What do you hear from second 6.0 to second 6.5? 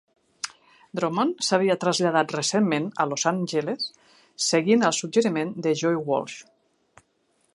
Walsh.